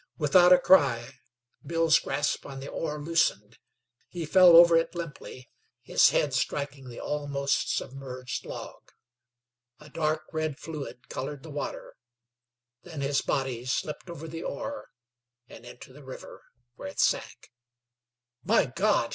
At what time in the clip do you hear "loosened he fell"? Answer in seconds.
2.99-4.55